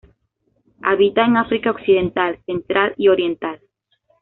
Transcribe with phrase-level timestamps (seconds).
[0.81, 3.61] Habita en África Occidental, Central y Oriental.